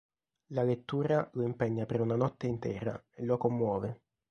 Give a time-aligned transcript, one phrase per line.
[0.47, 4.01] La lettura lo impegna per una notte intera e lo commuove.